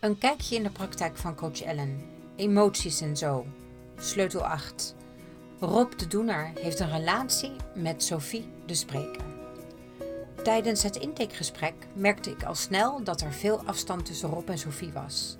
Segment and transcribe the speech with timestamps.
[0.00, 2.02] Een kijkje in de praktijk van coach Ellen.
[2.36, 3.46] Emoties en zo.
[3.98, 4.94] Sleutel 8.
[5.58, 9.24] Rob de Doener heeft een relatie met Sophie de Spreker.
[10.42, 14.92] Tijdens het intakegesprek merkte ik al snel dat er veel afstand tussen Rob en Sophie
[14.92, 15.36] was.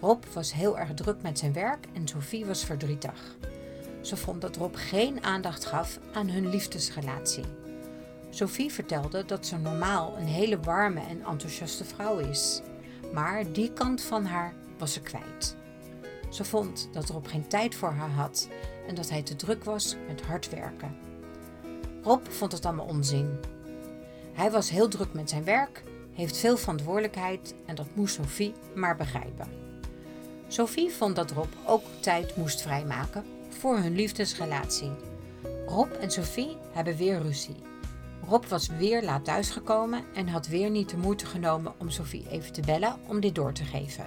[0.00, 3.36] Rob was heel erg druk met zijn werk en Sophie was verdrietig.
[4.00, 7.44] Ze vond dat Rob geen aandacht gaf aan hun liefdesrelatie.
[8.30, 12.62] Sophie vertelde dat ze normaal een hele warme en enthousiaste vrouw is.
[13.14, 15.56] Maar die kant van haar was ze kwijt.
[16.30, 18.48] Ze vond dat Rob geen tijd voor haar had
[18.88, 20.96] en dat hij te druk was met hard werken.
[22.02, 23.40] Rob vond het allemaal onzin.
[24.32, 25.82] Hij was heel druk met zijn werk,
[26.12, 29.48] heeft veel verantwoordelijkheid en dat moest Sophie maar begrijpen.
[30.48, 34.92] Sophie vond dat Rob ook tijd moest vrijmaken voor hun liefdesrelatie.
[35.66, 37.73] Rob en Sophie hebben weer ruzie.
[38.28, 42.52] Rob was weer laat thuisgekomen en had weer niet de moeite genomen om Sophie even
[42.52, 44.04] te bellen om dit door te geven.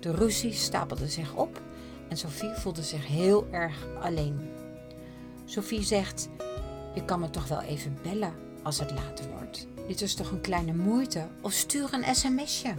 [0.00, 1.60] De ruzie stapelde zich op
[2.08, 4.50] en Sophie voelde zich heel erg alleen.
[5.44, 6.28] Sophie zegt:
[6.94, 9.66] Je kan me toch wel even bellen als het later wordt.
[9.86, 12.74] Dit is toch een kleine moeite of stuur een sms'je.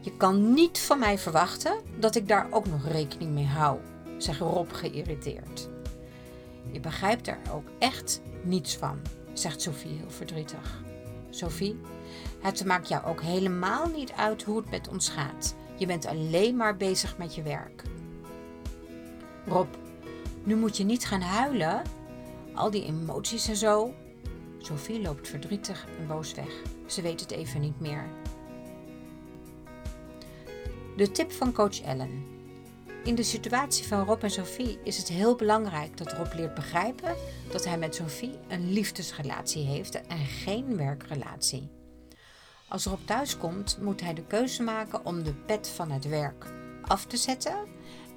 [0.00, 3.78] Je kan niet van mij verwachten dat ik daar ook nog rekening mee hou,
[4.18, 5.68] zegt Rob geïrriteerd.
[6.70, 8.98] Je begrijpt er ook echt niets van,
[9.32, 10.82] zegt Sophie heel verdrietig.
[11.30, 11.80] Sophie,
[12.40, 15.54] het maakt jou ook helemaal niet uit hoe het met ons gaat.
[15.76, 17.82] Je bent alleen maar bezig met je werk.
[19.46, 19.68] Rob,
[20.44, 21.82] nu moet je niet gaan huilen.
[22.54, 23.94] Al die emoties en zo.
[24.58, 26.62] Sophie loopt verdrietig en boos weg.
[26.86, 28.04] Ze weet het even niet meer.
[30.96, 32.35] De tip van coach Ellen.
[33.06, 37.14] In de situatie van Rob en Sophie is het heel belangrijk dat Rob leert begrijpen
[37.50, 41.70] dat hij met Sophie een liefdesrelatie heeft en geen werkrelatie.
[42.68, 46.46] Als Rob thuis komt, moet hij de keuze maken om de pet van het werk
[46.82, 47.56] af te zetten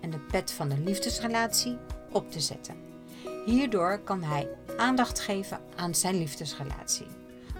[0.01, 1.77] en de pet van de liefdesrelatie
[2.11, 2.75] op te zetten.
[3.45, 7.07] Hierdoor kan hij aandacht geven aan zijn liefdesrelatie.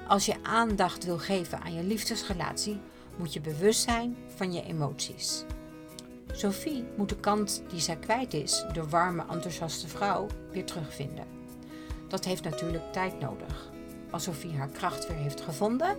[0.08, 2.80] Als je aandacht wil geven aan je liefdesrelatie,
[3.18, 5.44] moet je bewust zijn van je emoties.
[6.40, 11.26] Sophie moet de kant die zij kwijt is, de warme, enthousiaste vrouw, weer terugvinden.
[12.08, 13.72] Dat heeft natuurlijk tijd nodig.
[14.10, 15.98] Als Sophie haar kracht weer heeft gevonden,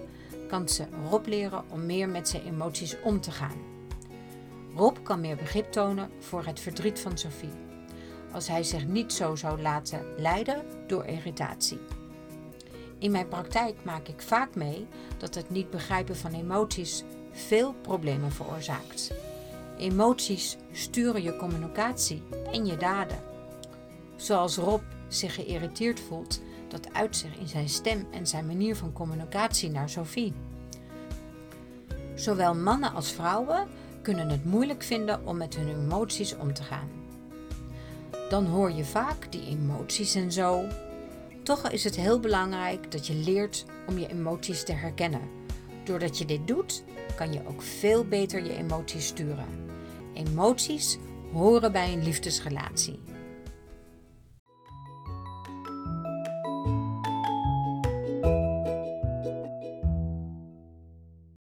[0.49, 3.57] kan ze Rob leren om meer met zijn emoties om te gaan.
[4.75, 7.53] Rob kan meer begrip tonen voor het verdriet van Sophie,
[8.33, 11.81] als hij zich niet zo zou laten leiden door irritatie.
[12.99, 14.87] In mijn praktijk maak ik vaak mee
[15.19, 19.13] dat het niet begrijpen van emoties veel problemen veroorzaakt.
[19.81, 23.19] Emoties sturen je communicatie en je daden.
[24.17, 28.93] Zoals Rob zich geïrriteerd voelt, dat uit zich in zijn stem en zijn manier van
[28.93, 30.33] communicatie naar Sophie.
[32.15, 33.69] Zowel mannen als vrouwen
[34.03, 36.89] kunnen het moeilijk vinden om met hun emoties om te gaan.
[38.29, 40.65] Dan hoor je vaak die emoties en zo.
[41.43, 45.29] Toch is het heel belangrijk dat je leert om je emoties te herkennen.
[45.85, 46.85] Doordat je dit doet,
[47.17, 49.70] kan je ook veel beter je emoties sturen.
[50.15, 50.99] Emoties
[51.33, 52.99] horen bij een liefdesrelatie.